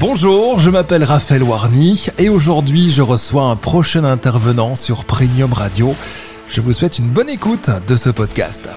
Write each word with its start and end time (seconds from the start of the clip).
Bonjour, 0.00 0.60
je 0.60 0.70
m'appelle 0.70 1.02
Raphaël 1.02 1.42
Warny 1.42 2.06
et 2.18 2.28
aujourd'hui 2.28 2.92
je 2.92 3.02
reçois 3.02 3.42
un 3.42 3.56
prochain 3.56 4.04
intervenant 4.04 4.76
sur 4.76 5.04
Premium 5.04 5.52
Radio. 5.52 5.96
Je 6.48 6.60
vous 6.60 6.72
souhaite 6.72 7.00
une 7.00 7.08
bonne 7.08 7.28
écoute 7.28 7.68
de 7.88 7.96
ce 7.96 8.08
podcast. 8.08 8.68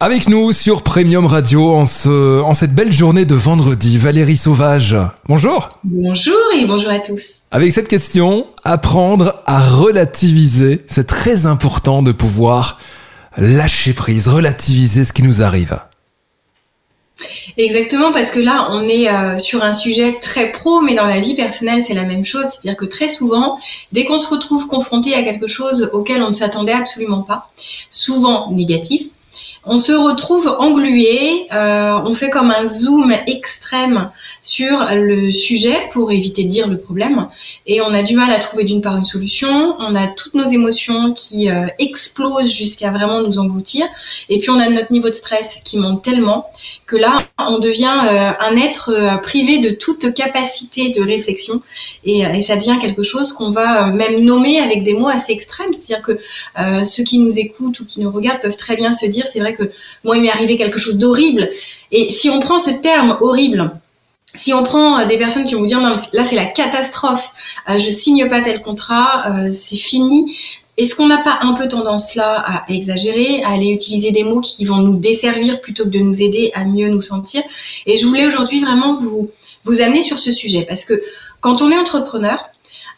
Avec 0.00 0.28
nous 0.28 0.50
sur 0.50 0.82
Premium 0.82 1.26
Radio 1.26 1.76
en, 1.76 1.86
ce, 1.86 2.42
en 2.42 2.54
cette 2.54 2.74
belle 2.74 2.92
journée 2.92 3.24
de 3.24 3.36
vendredi, 3.36 3.98
Valérie 3.98 4.36
Sauvage. 4.36 4.96
Bonjour. 5.28 5.78
Bonjour 5.84 6.34
et 6.56 6.66
bonjour 6.66 6.90
à 6.90 6.98
tous. 6.98 7.40
Avec 7.52 7.70
cette 7.70 7.86
question, 7.86 8.48
apprendre 8.64 9.44
à 9.46 9.60
relativiser, 9.60 10.84
c'est 10.88 11.06
très 11.06 11.46
important 11.46 12.02
de 12.02 12.10
pouvoir 12.10 12.80
lâcher 13.38 13.92
prise, 13.92 14.26
relativiser 14.26 15.04
ce 15.04 15.12
qui 15.12 15.22
nous 15.22 15.40
arrive. 15.40 15.78
Exactement, 17.56 18.12
parce 18.12 18.30
que 18.30 18.40
là, 18.40 18.68
on 18.72 18.88
est 18.88 19.08
euh, 19.08 19.38
sur 19.38 19.62
un 19.62 19.74
sujet 19.74 20.18
très 20.20 20.50
pro, 20.50 20.80
mais 20.80 20.94
dans 20.94 21.06
la 21.06 21.20
vie 21.20 21.34
personnelle, 21.34 21.82
c'est 21.82 21.94
la 21.94 22.02
même 22.02 22.24
chose. 22.24 22.46
C'est-à-dire 22.46 22.76
que 22.76 22.84
très 22.84 23.08
souvent, 23.08 23.58
dès 23.92 24.04
qu'on 24.04 24.18
se 24.18 24.28
retrouve 24.28 24.66
confronté 24.66 25.14
à 25.14 25.22
quelque 25.22 25.46
chose 25.46 25.90
auquel 25.92 26.22
on 26.22 26.28
ne 26.28 26.32
s'attendait 26.32 26.72
absolument 26.72 27.22
pas, 27.22 27.50
souvent 27.90 28.50
négatif, 28.50 29.06
on 29.66 29.78
se 29.78 29.92
retrouve 29.92 30.54
englué, 30.58 31.46
euh, 31.52 31.98
on 32.04 32.14
fait 32.14 32.28
comme 32.28 32.50
un 32.50 32.66
zoom 32.66 33.12
extrême 33.26 34.10
sur 34.42 34.86
le 34.94 35.30
sujet 35.30 35.88
pour 35.92 36.12
éviter 36.12 36.44
de 36.44 36.50
dire 36.50 36.68
le 36.68 36.78
problème. 36.78 37.28
Et 37.66 37.80
on 37.80 37.92
a 37.94 38.02
du 38.02 38.14
mal 38.14 38.30
à 38.30 38.38
trouver 38.38 38.64
d'une 38.64 38.82
part 38.82 38.96
une 38.96 39.04
solution, 39.04 39.74
on 39.78 39.94
a 39.94 40.06
toutes 40.06 40.34
nos 40.34 40.44
émotions 40.44 41.12
qui 41.14 41.50
euh, 41.50 41.66
explosent 41.78 42.52
jusqu'à 42.52 42.90
vraiment 42.90 43.22
nous 43.22 43.38
engloutir. 43.38 43.86
Et 44.28 44.38
puis 44.38 44.50
on 44.50 44.58
a 44.58 44.68
notre 44.68 44.92
niveau 44.92 45.08
de 45.08 45.14
stress 45.14 45.60
qui 45.64 45.78
monte 45.78 46.02
tellement 46.02 46.50
que 46.86 46.96
là 46.96 47.22
on 47.38 47.58
devient 47.58 48.00
euh, 48.04 48.32
un 48.40 48.56
être 48.56 49.20
privé 49.22 49.58
de 49.58 49.70
toute 49.70 50.12
capacité 50.12 50.90
de 50.90 51.02
réflexion. 51.02 51.62
Et, 52.04 52.20
et 52.20 52.42
ça 52.42 52.56
devient 52.56 52.78
quelque 52.80 53.02
chose 53.02 53.32
qu'on 53.32 53.50
va 53.50 53.86
même 53.86 54.20
nommer 54.20 54.58
avec 54.58 54.82
des 54.82 54.92
mots 54.92 55.08
assez 55.08 55.32
extrêmes, 55.32 55.72
c'est-à-dire 55.72 56.02
que 56.02 56.84
ceux 56.84 57.02
qui 57.02 57.18
nous 57.18 57.38
écoutent 57.38 57.80
ou 57.80 57.86
qui 57.86 58.00
nous 58.00 58.10
regardent 58.10 58.40
peuvent 58.42 58.56
très 58.56 58.76
bien 58.76 58.92
se 58.92 59.06
dire 59.06 59.23
c'est 59.24 59.40
vrai 59.40 59.54
que 59.54 59.70
moi, 60.04 60.16
il 60.16 60.22
m'est 60.22 60.30
arrivé 60.30 60.56
quelque 60.56 60.78
chose 60.78 60.98
d'horrible. 60.98 61.48
Et 61.92 62.10
si 62.10 62.30
on 62.30 62.40
prend 62.40 62.58
ce 62.58 62.70
terme 62.70 63.18
horrible, 63.20 63.70
si 64.34 64.52
on 64.52 64.62
prend 64.64 64.98
euh, 64.98 65.06
des 65.06 65.16
personnes 65.16 65.44
qui 65.44 65.54
vont 65.54 65.64
dire 65.64 65.80
non, 65.80 65.94
là 66.12 66.24
c'est 66.24 66.36
la 66.36 66.46
catastrophe, 66.46 67.32
euh, 67.68 67.78
je 67.78 67.90
signe 67.90 68.28
pas 68.28 68.40
tel 68.40 68.60
contrat, 68.62 69.30
euh, 69.30 69.52
c'est 69.52 69.76
fini. 69.76 70.36
Est-ce 70.76 70.96
qu'on 70.96 71.06
n'a 71.06 71.18
pas 71.18 71.38
un 71.42 71.52
peu 71.52 71.68
tendance 71.68 72.16
là 72.16 72.42
à 72.44 72.64
exagérer, 72.68 73.44
à 73.44 73.50
aller 73.50 73.68
utiliser 73.68 74.10
des 74.10 74.24
mots 74.24 74.40
qui 74.40 74.64
vont 74.64 74.78
nous 74.78 74.96
desservir 74.96 75.60
plutôt 75.60 75.84
que 75.84 75.90
de 75.90 76.00
nous 76.00 76.20
aider 76.20 76.50
à 76.54 76.64
mieux 76.64 76.88
nous 76.88 77.00
sentir? 77.00 77.42
Et 77.86 77.96
je 77.96 78.06
voulais 78.06 78.26
aujourd'hui 78.26 78.60
vraiment 78.60 78.94
vous 78.94 79.30
vous 79.62 79.80
amener 79.80 80.02
sur 80.02 80.18
ce 80.18 80.32
sujet 80.32 80.66
parce 80.68 80.84
que 80.84 81.00
quand 81.40 81.62
on 81.62 81.70
est 81.70 81.78
entrepreneur, 81.78 82.48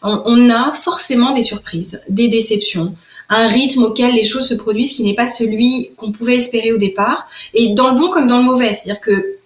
on 0.01 0.49
a 0.49 0.71
forcément 0.71 1.31
des 1.31 1.43
surprises, 1.43 2.01
des 2.09 2.27
déceptions, 2.27 2.95
un 3.29 3.47
rythme 3.47 3.83
auquel 3.83 4.13
les 4.13 4.23
choses 4.23 4.47
se 4.47 4.53
produisent 4.53 4.93
qui 4.93 5.03
n'est 5.03 5.15
pas 5.15 5.27
celui 5.27 5.91
qu'on 5.97 6.11
pouvait 6.11 6.37
espérer 6.37 6.71
au 6.71 6.77
départ, 6.77 7.27
et 7.53 7.73
dans 7.73 7.91
le 7.91 7.99
bon 7.99 8.09
comme 8.09 8.27
dans 8.27 8.37
le 8.37 8.43
mauvais. 8.43 8.73
C'est-à-dire 8.73 9.01
que 9.01 9.37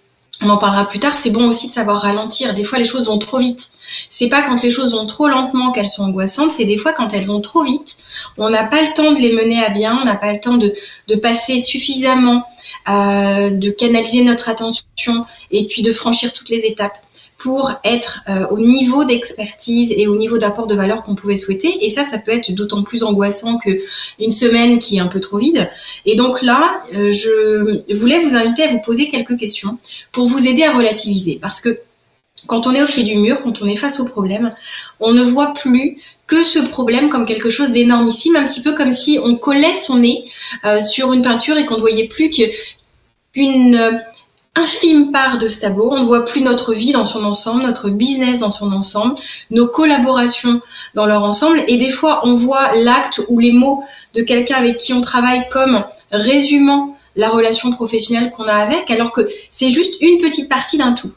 on 0.44 0.48
en 0.48 0.58
parlera 0.58 0.88
plus 0.88 0.98
tard, 0.98 1.16
c'est 1.16 1.30
bon 1.30 1.48
aussi 1.48 1.68
de 1.68 1.72
savoir 1.72 2.00
ralentir. 2.00 2.52
Des 2.52 2.64
fois, 2.64 2.78
les 2.78 2.84
choses 2.84 3.06
vont 3.06 3.18
trop 3.18 3.38
vite. 3.38 3.70
C'est 4.08 4.28
pas 4.28 4.42
quand 4.42 4.60
les 4.62 4.70
choses 4.70 4.92
vont 4.92 5.06
trop 5.06 5.28
lentement 5.28 5.70
qu'elles 5.70 5.88
sont 5.88 6.02
angoissantes, 6.02 6.50
c'est 6.50 6.64
des 6.64 6.78
fois 6.78 6.92
quand 6.92 7.12
elles 7.12 7.26
vont 7.26 7.40
trop 7.40 7.62
vite. 7.62 7.96
On 8.38 8.50
n'a 8.50 8.64
pas 8.64 8.82
le 8.82 8.92
temps 8.94 9.12
de 9.12 9.18
les 9.18 9.32
mener 9.32 9.62
à 9.62 9.68
bien, 9.68 9.98
on 10.00 10.04
n'a 10.04 10.16
pas 10.16 10.32
le 10.32 10.40
temps 10.40 10.56
de, 10.56 10.72
de 11.08 11.14
passer 11.14 11.60
suffisamment, 11.60 12.44
euh, 12.88 13.50
de 13.50 13.70
canaliser 13.70 14.22
notre 14.22 14.48
attention 14.48 15.26
et 15.50 15.66
puis 15.66 15.82
de 15.82 15.92
franchir 15.92 16.32
toutes 16.32 16.48
les 16.48 16.64
étapes 16.64 16.98
pour 17.42 17.72
être 17.82 18.20
euh, 18.28 18.46
au 18.50 18.60
niveau 18.60 19.04
d'expertise 19.04 19.92
et 19.96 20.06
au 20.06 20.14
niveau 20.14 20.38
d'apport 20.38 20.68
de 20.68 20.76
valeur 20.76 21.02
qu'on 21.02 21.16
pouvait 21.16 21.36
souhaiter. 21.36 21.84
Et 21.84 21.90
ça, 21.90 22.04
ça 22.04 22.18
peut 22.18 22.30
être 22.30 22.52
d'autant 22.52 22.84
plus 22.84 23.02
angoissant 23.02 23.58
que 23.58 23.80
une 24.20 24.30
semaine 24.30 24.78
qui 24.78 24.98
est 24.98 25.00
un 25.00 25.08
peu 25.08 25.18
trop 25.18 25.38
vide. 25.38 25.68
Et 26.06 26.14
donc 26.14 26.40
là, 26.40 26.82
euh, 26.94 27.10
je 27.10 27.82
voulais 27.94 28.20
vous 28.20 28.36
inviter 28.36 28.62
à 28.62 28.68
vous 28.68 28.78
poser 28.78 29.08
quelques 29.08 29.36
questions 29.36 29.78
pour 30.12 30.26
vous 30.26 30.46
aider 30.46 30.62
à 30.62 30.72
relativiser. 30.72 31.40
Parce 31.42 31.60
que 31.60 31.80
quand 32.46 32.68
on 32.68 32.74
est 32.74 32.82
au 32.82 32.86
pied 32.86 33.02
du 33.02 33.16
mur, 33.16 33.42
quand 33.42 33.60
on 33.60 33.66
est 33.66 33.76
face 33.76 33.98
au 33.98 34.04
problème, 34.04 34.54
on 35.00 35.12
ne 35.12 35.22
voit 35.22 35.52
plus 35.52 35.98
que 36.28 36.44
ce 36.44 36.60
problème 36.60 37.08
comme 37.08 37.26
quelque 37.26 37.50
chose 37.50 37.72
d'énormissime, 37.72 38.36
un 38.36 38.46
petit 38.46 38.62
peu 38.62 38.72
comme 38.72 38.92
si 38.92 39.18
on 39.20 39.34
collait 39.34 39.74
son 39.74 39.98
nez 39.98 40.30
euh, 40.64 40.80
sur 40.80 41.12
une 41.12 41.22
peinture 41.22 41.56
et 41.56 41.66
qu'on 41.66 41.76
ne 41.76 41.80
voyait 41.80 42.06
plus 42.06 42.30
qu'une 42.30 44.00
infime 44.54 45.12
part 45.12 45.38
de 45.38 45.48
ce 45.48 45.60
tableau. 45.60 45.90
On 45.90 46.00
ne 46.00 46.04
voit 46.04 46.24
plus 46.24 46.42
notre 46.42 46.74
vie 46.74 46.92
dans 46.92 47.04
son 47.04 47.24
ensemble, 47.24 47.62
notre 47.62 47.90
business 47.90 48.40
dans 48.40 48.50
son 48.50 48.72
ensemble, 48.72 49.14
nos 49.50 49.66
collaborations 49.66 50.60
dans 50.94 51.06
leur 51.06 51.24
ensemble. 51.24 51.62
Et 51.68 51.76
des 51.76 51.90
fois, 51.90 52.20
on 52.24 52.34
voit 52.34 52.74
l'acte 52.76 53.20
ou 53.28 53.38
les 53.38 53.52
mots 53.52 53.82
de 54.14 54.22
quelqu'un 54.22 54.56
avec 54.56 54.76
qui 54.76 54.92
on 54.92 55.00
travaille 55.00 55.48
comme 55.50 55.84
résumant 56.10 56.96
la 57.16 57.28
relation 57.28 57.70
professionnelle 57.70 58.30
qu'on 58.30 58.44
a 58.44 58.54
avec, 58.54 58.90
alors 58.90 59.12
que 59.12 59.28
c'est 59.50 59.70
juste 59.70 59.94
une 60.00 60.18
petite 60.18 60.48
partie 60.48 60.78
d'un 60.78 60.92
tout. 60.92 61.12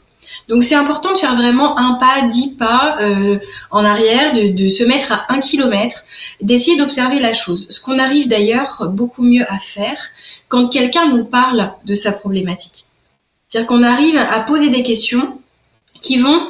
Donc 0.48 0.62
c'est 0.62 0.74
important 0.74 1.12
de 1.12 1.18
faire 1.18 1.34
vraiment 1.34 1.78
un 1.78 1.94
pas, 1.94 2.26
dix 2.28 2.48
pas 2.48 2.98
euh, 3.00 3.38
en 3.70 3.84
arrière, 3.84 4.32
de, 4.32 4.52
de, 4.52 4.68
se 4.68 4.84
mettre 4.84 5.12
à 5.12 5.26
un 5.28 5.40
kilomètre, 5.40 6.04
d'essayer 6.40 6.76
d'observer 6.76 7.18
la 7.18 7.32
chose. 7.32 7.66
Ce 7.70 7.80
qu'on 7.80 7.98
arrive 7.98 8.28
d'ailleurs 8.28 8.88
beaucoup 8.90 9.22
mieux 9.22 9.44
à 9.50 9.58
faire 9.58 9.98
quand 10.48 10.68
quelqu'un 10.68 11.08
nous 11.08 11.24
parle 11.24 11.72
de 11.84 11.94
sa 11.94 12.12
problématique. 12.12 12.85
C'est-à-dire 13.48 13.68
qu'on 13.68 13.82
arrive 13.82 14.16
à 14.16 14.40
poser 14.40 14.70
des 14.70 14.82
questions 14.82 15.38
qui 16.00 16.18
vont 16.18 16.48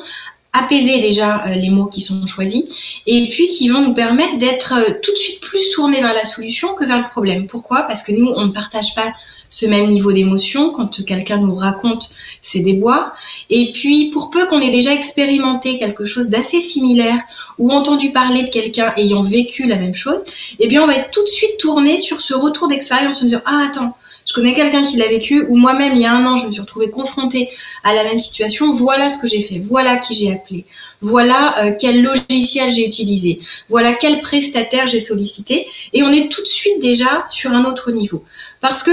apaiser 0.52 1.00
déjà 1.00 1.44
euh, 1.46 1.54
les 1.54 1.70
mots 1.70 1.86
qui 1.86 2.00
sont 2.00 2.26
choisis 2.26 2.64
et 3.06 3.28
puis 3.28 3.48
qui 3.48 3.68
vont 3.68 3.82
nous 3.82 3.94
permettre 3.94 4.38
d'être 4.38 4.74
euh, 4.74 4.92
tout 5.02 5.12
de 5.12 5.16
suite 5.18 5.40
plus 5.40 5.70
tournés 5.70 6.00
vers 6.00 6.14
la 6.14 6.24
solution 6.24 6.74
que 6.74 6.84
vers 6.84 6.98
le 6.98 7.08
problème. 7.08 7.46
Pourquoi? 7.46 7.82
Parce 7.82 8.02
que 8.02 8.12
nous, 8.12 8.28
on 8.28 8.46
ne 8.46 8.52
partage 8.52 8.94
pas 8.94 9.12
ce 9.48 9.66
même 9.66 9.86
niveau 9.86 10.12
d'émotion 10.12 10.70
quand 10.70 11.04
quelqu'un 11.04 11.38
nous 11.38 11.54
raconte 11.54 12.10
ses 12.42 12.60
déboires. 12.60 13.12
Et 13.50 13.70
puis, 13.72 14.10
pour 14.10 14.30
peu 14.30 14.46
qu'on 14.46 14.60
ait 14.60 14.70
déjà 14.70 14.92
expérimenté 14.92 15.78
quelque 15.78 16.04
chose 16.04 16.28
d'assez 16.28 16.60
similaire 16.60 17.20
ou 17.58 17.70
entendu 17.70 18.10
parler 18.10 18.42
de 18.44 18.48
quelqu'un 18.48 18.92
ayant 18.96 19.22
vécu 19.22 19.66
la 19.66 19.76
même 19.76 19.94
chose, 19.94 20.18
eh 20.58 20.66
bien, 20.66 20.82
on 20.82 20.86
va 20.86 20.94
être 20.94 21.10
tout 21.10 21.22
de 21.22 21.28
suite 21.28 21.58
tourné 21.58 21.98
sur 21.98 22.20
ce 22.20 22.34
retour 22.34 22.66
d'expérience 22.66 23.22
en 23.22 23.26
disant, 23.26 23.42
ah, 23.44 23.66
attends, 23.68 23.96
je 24.26 24.34
connais 24.34 24.54
quelqu'un 24.54 24.82
qui 24.82 24.96
l'a 24.96 25.08
vécu, 25.08 25.46
ou 25.48 25.56
moi-même, 25.56 25.94
il 25.94 26.02
y 26.02 26.04
a 26.04 26.12
un 26.12 26.26
an, 26.26 26.36
je 26.36 26.46
me 26.46 26.52
suis 26.52 26.60
retrouvée 26.60 26.90
confrontée 26.90 27.48
à 27.84 27.94
la 27.94 28.02
même 28.02 28.20
situation. 28.20 28.72
Voilà 28.72 29.08
ce 29.08 29.18
que 29.18 29.28
j'ai 29.28 29.40
fait, 29.40 29.58
voilà 29.58 29.96
qui 29.96 30.14
j'ai 30.14 30.32
appelé, 30.32 30.66
voilà 31.00 31.64
euh, 31.64 31.72
quel 31.78 32.02
logiciel 32.02 32.70
j'ai 32.72 32.84
utilisé, 32.84 33.38
voilà 33.68 33.92
quel 33.94 34.20
prestataire 34.20 34.88
j'ai 34.88 34.98
sollicité. 34.98 35.66
Et 35.92 36.02
on 36.02 36.10
est 36.10 36.30
tout 36.30 36.42
de 36.42 36.48
suite 36.48 36.80
déjà 36.80 37.24
sur 37.28 37.52
un 37.52 37.64
autre 37.64 37.92
niveau. 37.92 38.24
Parce 38.60 38.82
que 38.82 38.90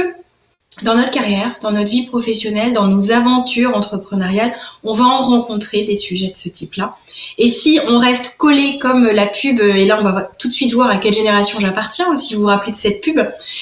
dans 0.81 0.95
notre 0.95 1.11
carrière, 1.11 1.55
dans 1.61 1.71
notre 1.71 1.91
vie 1.91 2.03
professionnelle, 2.03 2.73
dans 2.73 2.87
nos 2.87 3.11
aventures 3.11 3.75
entrepreneuriales, 3.75 4.53
on 4.83 4.93
va 4.93 5.03
en 5.03 5.21
rencontrer 5.23 5.83
des 5.83 5.95
sujets 5.95 6.29
de 6.29 6.35
ce 6.35 6.49
type-là. 6.49 6.97
Et 7.37 7.47
si 7.47 7.79
on 7.87 7.97
reste 7.97 8.37
collé 8.37 8.79
comme 8.79 9.05
la 9.05 9.27
pub, 9.27 9.59
et 9.59 9.85
là 9.85 9.99
on 9.99 10.03
va 10.03 10.31
tout 10.39 10.47
de 10.47 10.53
suite 10.53 10.73
voir 10.73 10.89
à 10.89 10.97
quelle 10.97 11.13
génération 11.13 11.59
j'appartiens, 11.59 12.15
si 12.15 12.33
vous 12.33 12.41
vous 12.41 12.47
rappelez 12.47 12.71
de 12.71 12.77
cette 12.77 13.01
pub, 13.01 13.19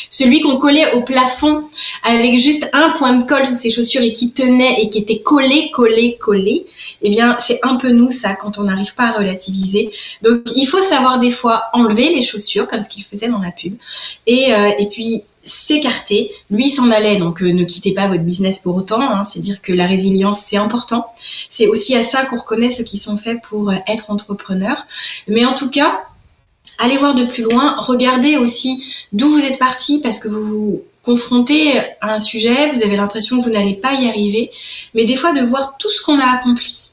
celui 0.09 0.41
qu'on 0.41 0.57
collait 0.57 0.94
au 0.94 1.01
plafond 1.01 1.66
avec 2.03 2.38
juste 2.38 2.69
un 2.71 2.91
point 2.91 3.13
de 3.13 3.27
colle 3.27 3.45
sous 3.45 3.55
ses 3.55 3.71
chaussures 3.71 4.01
et 4.01 4.13
qui 4.13 4.31
tenait 4.31 4.81
et 4.81 4.89
qui 4.89 5.00
était 5.00 5.19
collé, 5.19 5.69
collé, 5.71 6.17
collé, 6.19 6.66
eh 7.01 7.09
bien 7.09 7.35
c'est 7.39 7.59
un 7.63 7.75
peu 7.75 7.89
nous 7.89 8.09
ça 8.09 8.35
quand 8.35 8.57
on 8.57 8.63
n'arrive 8.63 8.95
pas 8.95 9.09
à 9.09 9.11
relativiser. 9.11 9.91
Donc 10.21 10.44
il 10.55 10.66
faut 10.66 10.81
savoir 10.81 11.19
des 11.19 11.31
fois 11.31 11.66
enlever 11.73 12.13
les 12.13 12.21
chaussures 12.21 12.67
comme 12.67 12.83
ce 12.83 12.89
qu'il 12.89 13.03
faisait 13.03 13.27
dans 13.27 13.39
la 13.39 13.51
pub 13.51 13.75
et, 14.27 14.53
euh, 14.53 14.71
et 14.79 14.88
puis 14.88 15.23
s'écarter. 15.44 16.31
Lui 16.50 16.69
s'en 16.69 16.91
allait, 16.91 17.18
donc 17.18 17.41
euh, 17.41 17.52
ne 17.52 17.63
quittez 17.63 17.94
pas 17.94 18.07
votre 18.07 18.24
business 18.24 18.59
pour 18.59 18.75
autant. 18.75 19.02
Hein. 19.02 19.24
c'est 19.24 19.40
dire 19.40 19.62
que 19.62 19.74
la 19.74 19.88
résilience 19.88 20.42
c'est 20.45 20.57
important. 20.57 21.07
C'est 21.50 21.68
aussi 21.68 21.95
à 21.95 22.04
ça 22.04 22.25
qu'on 22.25 22.38
reconnaît 22.38 22.69
ceux 22.69 22.83
qui 22.83 22.98
sont 22.98 23.18
faits 23.18 23.42
pour 23.42 23.69
euh, 23.69 23.75
être 23.88 24.12
entrepreneurs. 24.12 24.86
Mais 25.27 25.45
en 25.45 25.54
tout 25.54 25.69
cas, 25.69 26.04
allez 26.77 26.98
voir 26.98 27.15
de 27.15 27.25
plus 27.25 27.44
loin. 27.44 27.75
Regardez 27.80 28.38
aussi 28.38 28.83
d'où 29.13 29.30
vous 29.30 29.45
êtes 29.45 29.60
parti 29.60 30.00
parce 30.00 30.19
que 30.19 30.27
vous 30.27 30.45
vous 30.45 30.83
confrontez 31.04 31.80
à 32.00 32.13
un 32.13 32.19
sujet, 32.19 32.71
vous 32.71 32.83
avez 32.83 32.95
l'impression 32.95 33.39
que 33.39 33.44
vous 33.44 33.50
n'allez 33.51 33.75
pas 33.75 33.94
y 33.94 34.07
arriver. 34.07 34.51
Mais 34.94 35.06
des 35.06 35.15
fois 35.15 35.33
de 35.33 35.42
voir 35.42 35.75
tout 35.77 35.89
ce 35.89 36.01
qu'on 36.04 36.19
a 36.19 36.25
accompli, 36.25 36.92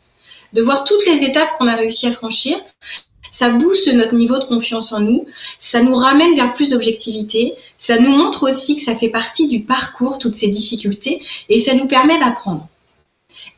de 0.52 0.62
voir 0.62 0.84
toutes 0.84 1.04
les 1.06 1.24
étapes 1.24 1.50
qu'on 1.58 1.66
a 1.66 1.76
réussi 1.76 2.06
à 2.06 2.12
franchir, 2.12 2.56
ça 3.38 3.50
booste 3.50 3.86
notre 3.94 4.16
niveau 4.16 4.36
de 4.40 4.44
confiance 4.46 4.92
en 4.92 4.98
nous, 4.98 5.24
ça 5.60 5.80
nous 5.80 5.94
ramène 5.94 6.34
vers 6.34 6.52
plus 6.54 6.70
d'objectivité, 6.70 7.54
ça 7.78 8.00
nous 8.00 8.10
montre 8.10 8.48
aussi 8.48 8.74
que 8.74 8.82
ça 8.82 8.96
fait 8.96 9.10
partie 9.10 9.46
du 9.46 9.60
parcours, 9.60 10.18
toutes 10.18 10.34
ces 10.34 10.48
difficultés, 10.48 11.22
et 11.48 11.60
ça 11.60 11.74
nous 11.74 11.86
permet 11.86 12.18
d'apprendre. 12.18 12.66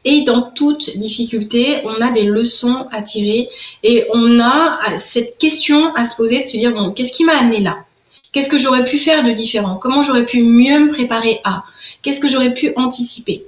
Et 0.05 0.21
dans 0.21 0.43
toute 0.43 0.99
difficulté, 0.99 1.79
on 1.85 1.99
a 2.03 2.11
des 2.11 2.25
leçons 2.25 2.88
à 2.93 3.00
tirer 3.00 3.49
et 3.82 4.05
on 4.12 4.38
a 4.38 4.99
cette 4.99 5.38
question 5.38 5.94
à 5.94 6.05
se 6.05 6.15
poser 6.15 6.43
de 6.43 6.47
se 6.47 6.59
dire, 6.59 6.75
bon, 6.75 6.91
qu'est-ce 6.91 7.12
qui 7.12 7.25
m'a 7.25 7.38
amené 7.38 7.61
là? 7.61 7.79
Qu'est-ce 8.33 8.50
que 8.50 8.59
j'aurais 8.59 8.85
pu 8.85 8.99
faire 8.99 9.25
de 9.25 9.31
différent? 9.33 9.76
Comment 9.76 10.03
j'aurais 10.03 10.26
pu 10.26 10.43
mieux 10.43 10.79
me 10.79 10.91
préparer 10.91 11.41
à? 11.44 11.65
Qu'est-ce 12.03 12.21
que 12.21 12.29
j'aurais 12.29 12.53
pu 12.53 12.75
anticiper? 12.76 13.47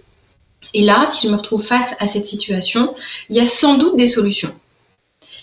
Et 0.73 0.81
là, 0.81 1.07
si 1.09 1.27
je 1.27 1.31
me 1.31 1.37
retrouve 1.37 1.63
face 1.63 1.95
à 1.99 2.07
cette 2.07 2.27
situation, 2.27 2.95
il 3.29 3.37
y 3.37 3.41
a 3.41 3.45
sans 3.45 3.77
doute 3.77 3.97
des 3.97 4.09
solutions. 4.09 4.55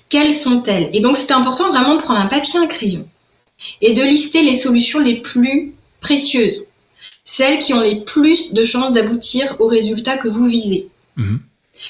Quelles 0.09 0.33
sont-elles? 0.33 0.89
Et 0.94 1.01
donc, 1.01 1.17
c'est 1.17 1.31
important 1.31 1.69
vraiment 1.69 1.95
de 1.95 2.01
prendre 2.01 2.19
un 2.19 2.25
papier, 2.25 2.59
un 2.59 2.67
crayon 2.67 3.07
et 3.81 3.94
de 3.94 4.01
lister 4.01 4.41
les 4.41 4.56
solutions 4.56 5.00
les 5.00 5.21
plus 5.21 5.73
précieuses, 6.01 6.67
celles 7.23 7.59
qui 7.59 7.73
ont 7.73 7.81
les 7.81 8.01
plus 8.01 8.53
de 8.53 8.63
chances 8.63 8.94
d'aboutir 8.94 9.57
au 9.59 9.67
résultat 9.67 10.17
que 10.17 10.27
vous 10.27 10.45
visez. 10.45 10.88
Mhm. 11.17 11.41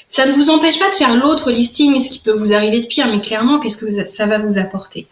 Ça 0.08 0.26
ne 0.26 0.32
vous 0.32 0.50
empêche 0.50 0.78
pas 0.78 0.90
de 0.90 0.94
faire 0.94 1.16
l'autre 1.16 1.50
listing, 1.50 1.98
ce 1.98 2.10
qui 2.10 2.18
peut 2.20 2.32
vous 2.32 2.52
arriver 2.52 2.80
de 2.80 2.86
pire, 2.86 3.08
mais 3.08 3.20
clairement, 3.20 3.58
qu'est-ce 3.58 3.78
que 3.78 4.06
ça 4.06 4.26
va 4.26 4.38
vous 4.38 4.58
apporter? 4.58 5.06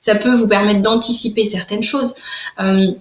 Ça 0.00 0.14
peut 0.14 0.34
vous 0.34 0.48
permettre 0.48 0.82
d'anticiper 0.82 1.46
certaines 1.46 1.82
choses. 1.82 2.14
Euh, 2.60 2.92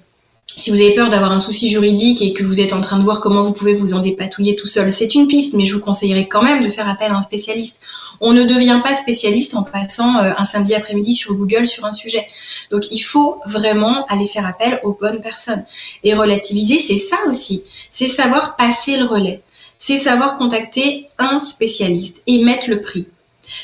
si 0.47 0.69
vous 0.69 0.79
avez 0.79 0.93
peur 0.93 1.09
d'avoir 1.09 1.31
un 1.31 1.39
souci 1.39 1.69
juridique 1.69 2.21
et 2.21 2.33
que 2.33 2.43
vous 2.43 2.61
êtes 2.61 2.71
en 2.71 2.79
train 2.79 2.97
de 2.97 3.03
voir 3.03 3.19
comment 3.19 3.43
vous 3.43 3.51
pouvez 3.51 3.73
vous 3.73 3.93
en 3.93 3.99
dépatouiller 3.99 4.55
tout 4.55 4.67
seul, 4.67 4.91
c'est 4.93 5.13
une 5.15 5.27
piste, 5.27 5.53
mais 5.53 5.65
je 5.65 5.73
vous 5.73 5.81
conseillerais 5.81 6.27
quand 6.27 6.43
même 6.43 6.63
de 6.63 6.69
faire 6.69 6.87
appel 6.87 7.11
à 7.11 7.15
un 7.15 7.23
spécialiste. 7.23 7.79
On 8.21 8.31
ne 8.31 8.43
devient 8.43 8.79
pas 8.83 8.95
spécialiste 8.95 9.55
en 9.55 9.63
passant 9.63 10.17
euh, 10.19 10.31
un 10.37 10.45
samedi 10.45 10.73
après-midi 10.73 11.13
sur 11.13 11.33
Google 11.33 11.67
sur 11.67 11.83
un 11.85 11.91
sujet. 11.91 12.25
Donc 12.71 12.89
il 12.91 12.99
faut 12.99 13.41
vraiment 13.45 14.05
aller 14.05 14.27
faire 14.27 14.45
appel 14.45 14.79
aux 14.83 14.93
bonnes 14.93 15.19
personnes. 15.19 15.65
Et 16.03 16.13
relativiser, 16.13 16.79
c'est 16.79 16.97
ça 16.97 17.17
aussi. 17.27 17.63
C'est 17.91 18.07
savoir 18.07 18.55
passer 18.55 18.95
le 18.97 19.05
relais. 19.05 19.41
C'est 19.77 19.97
savoir 19.97 20.37
contacter 20.37 21.07
un 21.17 21.41
spécialiste 21.41 22.21
et 22.27 22.41
mettre 22.41 22.69
le 22.69 22.79
prix. 22.79 23.09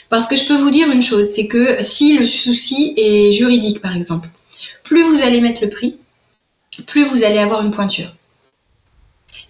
Parce 0.09 0.27
que 0.27 0.35
je 0.35 0.45
peux 0.45 0.57
vous 0.57 0.69
dire 0.69 0.91
une 0.91 1.01
chose, 1.01 1.29
c'est 1.33 1.47
que 1.47 1.81
si 1.81 2.17
le 2.17 2.25
souci 2.25 2.93
est 2.97 3.31
juridique, 3.31 3.81
par 3.81 3.95
exemple, 3.95 4.29
plus 4.83 5.03
vous 5.03 5.21
allez 5.23 5.41
mettre 5.41 5.61
le 5.61 5.69
prix, 5.69 5.97
plus 6.85 7.03
vous 7.03 7.23
allez 7.23 7.37
avoir 7.37 7.61
une 7.61 7.71
pointure. 7.71 8.13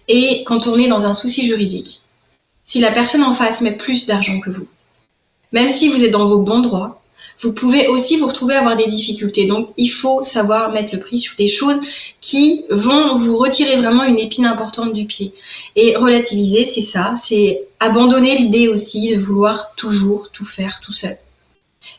Et 0.08 0.44
quand 0.44 0.66
on 0.66 0.76
est 0.76 0.88
dans 0.88 1.06
un 1.06 1.14
souci 1.14 1.46
juridique, 1.46 2.00
si 2.64 2.80
la 2.80 2.90
personne 2.90 3.22
en 3.22 3.34
face 3.34 3.60
met 3.60 3.72
plus 3.72 4.06
d'argent 4.06 4.40
que 4.40 4.50
vous, 4.50 4.66
même 5.52 5.70
si 5.70 5.88
vous 5.88 6.02
êtes 6.02 6.10
dans 6.10 6.26
vos 6.26 6.38
bons 6.38 6.60
droits, 6.60 7.02
vous 7.40 7.52
pouvez 7.52 7.88
aussi 7.88 8.16
vous 8.16 8.26
retrouver 8.26 8.54
à 8.54 8.60
avoir 8.60 8.76
des 8.76 8.86
difficultés. 8.86 9.46
Donc, 9.46 9.70
il 9.76 9.88
faut 9.88 10.22
savoir 10.22 10.70
mettre 10.70 10.94
le 10.94 11.00
prix 11.00 11.18
sur 11.18 11.34
des 11.36 11.48
choses 11.48 11.80
qui 12.20 12.64
vont 12.70 13.16
vous 13.16 13.36
retirer 13.36 13.76
vraiment 13.76 14.04
une 14.04 14.18
épine 14.18 14.46
importante 14.46 14.92
du 14.92 15.06
pied. 15.06 15.32
Et 15.76 15.96
relativiser, 15.96 16.64
c'est 16.64 16.82
ça, 16.82 17.14
c'est 17.16 17.64
abandonner 17.80 18.38
l'idée 18.38 18.68
aussi 18.68 19.14
de 19.14 19.20
vouloir 19.20 19.74
toujours 19.76 20.30
tout 20.30 20.44
faire 20.44 20.80
tout 20.80 20.92
seul. 20.92 21.18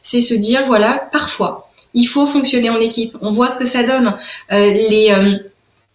C'est 0.01 0.21
se 0.21 0.33
dire, 0.33 0.65
voilà, 0.65 1.09
parfois, 1.12 1.69
il 1.94 2.06
faut 2.06 2.25
fonctionner 2.25 2.69
en 2.69 2.80
équipe. 2.80 3.16
On 3.22 3.31
voit 3.31 3.50
ce 3.50 3.57
que 3.57 3.66
ça 3.66 3.84
donne. 3.84 4.16
Euh, 4.51 4.72
les 4.72 5.12
euh, 5.12 5.38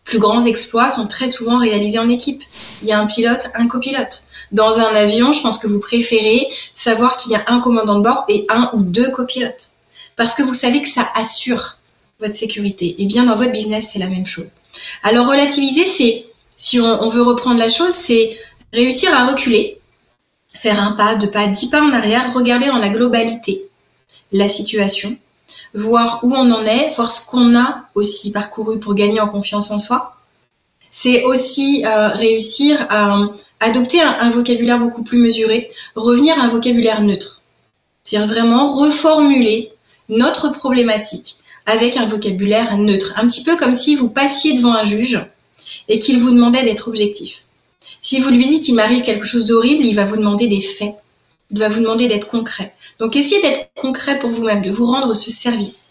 plus 0.05 0.19
grands 0.19 0.45
exploits 0.45 0.89
sont 0.89 1.07
très 1.07 1.29
souvent 1.29 1.59
réalisés 1.59 1.99
en 1.99 2.09
équipe. 2.09 2.43
Il 2.83 2.89
y 2.89 2.93
a 2.93 3.01
un 3.01 3.07
pilote, 3.07 3.49
un 3.55 3.67
copilote. 3.67 4.25
Dans 4.53 4.79
un 4.79 4.95
avion, 4.95 5.33
je 5.33 5.43
pense 5.43 5.59
que 5.59 5.67
vous 5.67 5.81
préférez 5.81 6.49
savoir 6.75 7.17
qu'il 7.17 7.33
y 7.33 7.35
a 7.35 7.45
un 7.49 7.61
commandant 7.61 7.99
de 7.99 8.05
bord 8.05 8.25
et 8.29 8.47
un 8.49 8.71
ou 8.73 8.83
deux 8.83 9.11
copilotes. 9.11 9.73
Parce 10.17 10.35
que 10.35 10.43
vous 10.43 10.55
savez 10.55 10.83
que 10.83 10.89
ça 10.89 11.09
assure 11.15 11.79
votre 12.21 12.35
sécurité. 12.35 12.97
Et 12.99 13.07
bien 13.07 13.25
dans 13.25 13.37
votre 13.37 13.53
business, 13.53 13.91
c'est 13.93 13.99
la 13.99 14.09
même 14.09 14.27
chose. 14.27 14.55
Alors 15.03 15.29
relativiser, 15.29 15.85
c'est, 15.85 16.27
si 16.57 16.81
on, 16.81 17.09
veut 17.11 17.23
reprendre 17.23 17.59
la 17.59 17.69
chose, 17.69 17.93
c'est 17.93 18.39
réussir 18.73 19.13
à 19.15 19.27
reculer, 19.27 19.79
faire 20.55 20.83
un 20.83 20.93
pas, 20.93 21.15
deux 21.15 21.31
pas, 21.31 21.47
dix 21.47 21.67
pas 21.67 21.83
en 21.83 21.93
arrière, 21.93 22.33
regarder 22.35 22.67
dans 22.67 22.79
la 22.79 22.89
globalité 22.89 23.65
la 24.33 24.49
situation, 24.49 25.17
voir 25.75 26.21
où 26.23 26.35
on 26.35 26.51
en 26.51 26.65
est, 26.65 26.95
voir 26.97 27.13
ce 27.13 27.27
qu'on 27.27 27.57
a 27.57 27.85
aussi 27.95 28.33
parcouru 28.33 28.79
pour 28.79 28.95
gagner 28.95 29.21
en 29.21 29.29
confiance 29.29 29.71
en 29.71 29.79
soi. 29.79 30.17
C'est 30.91 31.25
aussi 31.25 31.85
euh, 31.85 32.09
réussir 32.09 32.87
à 32.91 33.19
adopter 33.61 34.01
un, 34.01 34.31
vocabulaire 34.31 34.79
beaucoup 34.79 35.03
plus 35.03 35.19
mesuré, 35.19 35.71
revenir 35.95 36.39
à 36.39 36.45
un 36.45 36.49
vocabulaire 36.49 37.03
neutre. 37.03 37.43
C'est-à-dire 38.05 38.29
vraiment 38.29 38.75
reformuler 38.75 39.73
notre 40.09 40.51
problématique 40.51 41.37
avec 41.67 41.97
un 41.97 42.07
vocabulaire 42.07 42.79
neutre. 42.79 43.13
Un 43.17 43.29
petit 43.29 43.43
peu 43.43 43.57
comme 43.57 43.75
si 43.75 43.95
vous 43.95 44.09
passiez 44.09 44.55
devant 44.55 44.73
un 44.73 44.85
juge 44.85 45.21
et 45.89 45.99
qu'il 45.99 46.19
vous 46.19 46.31
demandait 46.31 46.63
d'être 46.63 46.89
objectif. 46.89 47.45
Si 48.01 48.21
vous 48.21 48.31
lui 48.31 48.49
dites 48.49 48.69
il 48.69 48.75
m'arrive 48.75 49.03
quelque 49.03 49.27
chose 49.27 49.45
d'horrible, 49.45 49.85
il 49.85 49.95
va 49.95 50.07
vous 50.07 50.17
demander 50.17 50.47
des 50.47 50.61
faits. 50.61 50.95
Il 51.51 51.59
va 51.59 51.69
vous 51.69 51.81
demander 51.81 52.09
d'être 52.09 52.29
concret. 52.29 52.75
Donc 53.01 53.17
essayez 53.17 53.41
d'être 53.43 53.71
concret 53.75 54.19
pour 54.19 54.31
vous-même, 54.31 54.63
de 54.63 54.71
vous 54.71 54.87
rendre 54.87 55.15
ce 55.15 55.31
service. 55.31 55.91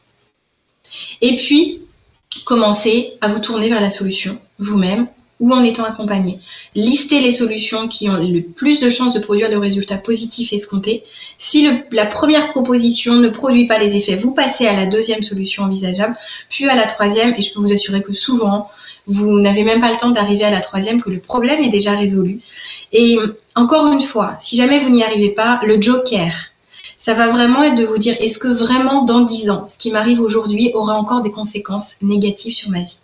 Et 1.22 1.36
puis, 1.36 1.82
commencez 2.46 3.14
à 3.22 3.28
vous 3.28 3.40
tourner 3.40 3.70
vers 3.70 3.82
la 3.82 3.90
solution 3.90 4.40
vous-même 4.60 5.08
ou 5.40 5.54
en 5.54 5.64
étant 5.64 5.84
accompagné. 5.84 6.40
Listez 6.74 7.20
les 7.20 7.32
solutions 7.32 7.88
qui 7.88 8.10
ont 8.10 8.18
le 8.18 8.42
plus 8.42 8.80
de 8.80 8.90
chances 8.90 9.14
de 9.14 9.20
produire 9.20 9.52
de 9.52 9.56
résultats 9.56 9.98
positifs 9.98 10.52
escomptés. 10.52 11.04
Si 11.38 11.70
la 11.92 12.06
première 12.08 12.50
proposition 12.50 13.16
ne 13.16 13.30
produit 13.30 13.68
pas 13.68 13.78
les 13.78 13.96
effets, 13.96 14.16
vous 14.16 14.32
passez 14.32 14.66
à 14.66 14.76
la 14.76 14.88
deuxième 14.88 15.22
solution 15.22 15.64
envisageable, 15.64 16.16
puis 16.50 16.68
à 16.68 16.76
la 16.76 16.86
troisième, 16.88 17.36
et 17.38 17.42
je 17.42 17.54
peux 17.54 17.60
vous 17.60 17.72
assurer 17.72 18.02
que 18.02 18.14
souvent, 18.14 18.70
vous 19.08 19.40
n'avez 19.40 19.64
même 19.64 19.82
pas 19.82 19.92
le 19.92 19.98
temps 19.98 20.12
d'arriver 20.12 20.44
à 20.44 20.52
la 20.52 20.60
troisième, 20.60 21.02
que 21.02 21.10
le 21.10 21.20
problème 21.20 21.64
est 21.64 21.70
déjà 21.70 21.96
résolu. 21.96 22.42
Et 22.92 23.18
encore 23.56 23.88
une 23.88 24.02
fois, 24.02 24.36
si 24.40 24.56
jamais 24.56 24.80
vous 24.80 24.90
n'y 24.90 25.04
arrivez 25.04 25.30
pas, 25.30 25.60
le 25.64 25.82
joker, 25.82 26.34
ça 26.98 27.14
va 27.14 27.30
vraiment 27.30 27.64
être 27.64 27.76
de 27.76 27.86
vous 27.86 27.98
dire, 27.98 28.18
est-ce 28.20 28.38
que 28.38 28.48
vraiment 28.48 29.04
dans 29.04 29.22
dix 29.22 29.50
ans, 29.50 29.66
ce 29.70 29.78
qui 29.78 29.92
m'arrive 29.92 30.20
aujourd'hui 30.20 30.72
aura 30.74 30.96
encore 30.96 31.22
des 31.22 31.32
conséquences 31.32 31.96
négatives 32.02 32.54
sur 32.54 32.70
ma 32.70 32.82
vie? 32.82 33.00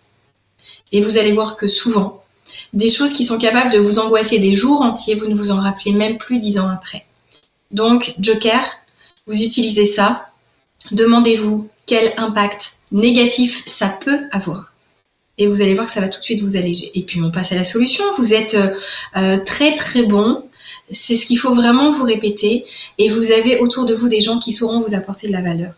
Et 0.92 1.02
vous 1.02 1.18
allez 1.18 1.32
voir 1.32 1.56
que 1.56 1.68
souvent, 1.68 2.22
des 2.74 2.90
choses 2.90 3.14
qui 3.14 3.24
sont 3.24 3.38
capables 3.38 3.72
de 3.72 3.80
vous 3.80 4.00
angoisser 4.00 4.40
des 4.40 4.56
jours 4.56 4.82
entiers, 4.82 5.16
vous 5.16 5.28
ne 5.28 5.36
vous 5.36 5.52
en 5.52 5.62
rappelez 5.62 5.94
même 5.94 6.18
plus 6.18 6.38
dix 6.38 6.60
ans 6.60 6.70
après. 6.70 7.06
Donc, 7.72 8.14
Joker, 8.20 8.66
vous 9.26 9.42
utilisez 9.42 9.86
ça. 9.86 10.28
Demandez-vous 10.92 11.70
quel 11.86 12.14
impact 12.18 12.74
négatif 12.92 13.64
ça 13.68 13.88
peut 13.88 14.20
avoir. 14.32 14.73
Et 15.38 15.48
vous 15.48 15.62
allez 15.62 15.74
voir 15.74 15.88
que 15.88 15.92
ça 15.92 16.02
va 16.02 16.10
tout 16.10 16.20
de 16.20 16.24
suite 16.24 16.42
vous 16.42 16.56
alléger. 16.56 16.92
Et 16.96 17.02
puis 17.04 17.22
on 17.22 17.32
passe 17.32 17.52
à 17.52 17.56
la 17.56 17.64
solution. 17.64 18.04
Vous 18.18 18.34
êtes 18.34 18.54
euh, 18.54 18.70
euh, 19.18 19.38
très 19.38 19.76
très 19.76 20.04
bon. 20.04 20.44
C'est 20.92 21.16
ce 21.16 21.26
qu'il 21.26 21.40
faut 21.40 21.54
vraiment 21.54 21.92
vous 21.92 22.04
répéter. 22.04 22.66
Et 22.98 23.10
vous 23.10 23.32
avez 23.32 23.60
autour 23.60 23.86
de 23.86 23.96
vous 23.96 24.10
des 24.10 24.22
gens 24.22 24.38
qui 24.38 24.52
sauront 24.52 24.82
vous 24.82 24.94
apporter 24.94 25.28
de 25.28 25.32
la 25.32 25.42
valeur. 25.42 25.74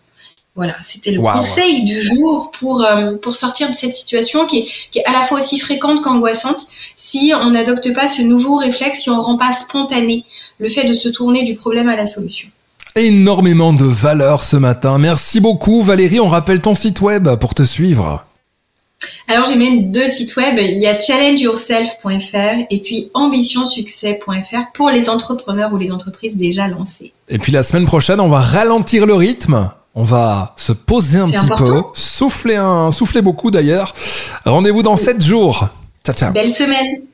Voilà, 0.56 0.76
c'était 0.84 1.12
le 1.12 1.22
conseil 1.22 1.84
du 1.84 2.02
jour 2.02 2.50
pour, 2.58 2.82
euh, 2.82 3.18
pour 3.18 3.36
sortir 3.36 3.70
de 3.70 3.76
cette 3.76 3.94
situation 3.94 4.46
qui 4.46 4.60
est, 4.60 4.68
qui 4.90 5.00
est 5.00 5.06
à 5.06 5.12
la 5.12 5.24
fois 5.24 5.40
aussi 5.40 5.60
fréquente 5.60 6.02
qu'angoissante 6.02 6.66
si 6.96 7.34
on 7.36 7.52
n'adopte 7.52 7.94
pas 7.94 8.08
ce 8.08 8.22
nouveau 8.22 8.56
réflexe, 8.56 9.02
si 9.02 9.10
on 9.10 9.18
ne 9.18 9.22
rend 9.22 9.38
pas 9.38 9.52
spontané 9.52 10.24
le 10.60 10.70
fait 10.70 10.88
de 10.88 10.94
se 10.94 11.10
tourner 11.10 11.44
du 11.44 11.56
problème 11.56 11.90
à 11.90 11.98
la 11.98 12.06
solution. 12.06 12.48
Énormément 12.96 13.74
de 13.74 13.84
valeur 13.84 14.42
ce 14.42 14.56
matin. 14.56 14.98
Merci 14.98 15.42
beaucoup 15.42 15.82
Valérie. 15.82 16.22
On 16.22 16.30
rappelle 16.30 16.62
ton 16.62 16.74
site 16.74 17.02
web 17.02 17.36
pour 17.36 17.54
te 17.54 17.64
suivre. 17.64 18.26
Alors 19.28 19.46
j'ai 19.46 19.56
même 19.56 19.92
deux 19.92 20.08
sites 20.08 20.36
web, 20.36 20.58
il 20.58 20.78
y 20.78 20.88
a 20.88 21.00
challengeyourself.fr 21.00 22.66
et 22.70 22.80
puis 22.80 23.12
ambitionsuccès.fr 23.14 24.72
pour 24.74 24.90
les 24.90 25.10
entrepreneurs 25.10 25.74
ou 25.74 25.78
les 25.78 25.92
entreprises 25.92 26.38
déjà 26.38 26.68
lancées. 26.68 27.14
Et 27.30 27.38
puis 27.38 27.52
la 27.52 27.64
semaine 27.64 27.86
prochaine, 27.86 28.20
on 28.20 28.30
va 28.30 28.40
ralentir 28.40 29.06
le 29.06 29.14
rythme 29.14 29.72
on 29.96 30.04
va 30.04 30.54
se 30.58 30.74
poser 30.74 31.20
un 31.20 31.30
petit 31.30 31.48
peu, 31.58 31.82
souffler 31.94 32.58
un, 32.58 32.92
souffler 32.92 33.22
beaucoup 33.22 33.50
d'ailleurs. 33.50 33.96
Rendez-vous 34.44 34.84
dans 34.84 34.98
7 34.98 35.24
jours. 35.24 35.70
Ciao, 36.06 36.14
ciao. 36.14 36.34
Belle 36.34 36.52
semaine. 36.52 37.06